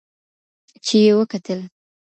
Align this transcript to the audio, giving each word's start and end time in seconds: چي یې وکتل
چي 0.85 0.97
یې 1.05 1.11
وکتل 1.17 1.59